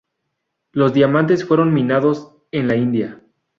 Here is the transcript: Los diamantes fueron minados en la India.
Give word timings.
Los 0.71 0.93
diamantes 0.95 1.45
fueron 1.45 1.75
minados 1.75 2.33
en 2.51 2.67
la 2.67 2.75
India. 2.75 3.21